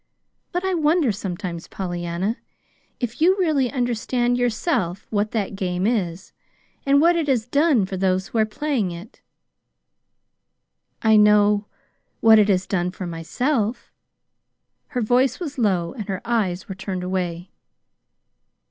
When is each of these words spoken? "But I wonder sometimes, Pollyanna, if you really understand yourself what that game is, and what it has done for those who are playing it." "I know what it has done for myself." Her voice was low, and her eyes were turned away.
"But 0.51 0.65
I 0.65 0.73
wonder 0.73 1.11
sometimes, 1.11 1.67
Pollyanna, 1.67 2.37
if 2.99 3.21
you 3.21 3.37
really 3.37 3.71
understand 3.71 4.35
yourself 4.35 5.05
what 5.11 5.29
that 5.29 5.55
game 5.55 5.85
is, 5.85 6.33
and 6.87 6.99
what 6.99 7.15
it 7.15 7.27
has 7.27 7.45
done 7.45 7.85
for 7.85 7.97
those 7.97 8.29
who 8.29 8.39
are 8.39 8.45
playing 8.47 8.89
it." 8.89 9.21
"I 11.03 11.17
know 11.17 11.67
what 12.19 12.39
it 12.39 12.49
has 12.49 12.65
done 12.65 12.89
for 12.89 13.05
myself." 13.05 13.91
Her 14.87 15.01
voice 15.03 15.39
was 15.39 15.59
low, 15.59 15.93
and 15.93 16.07
her 16.07 16.21
eyes 16.25 16.67
were 16.67 16.73
turned 16.73 17.03
away. 17.03 17.51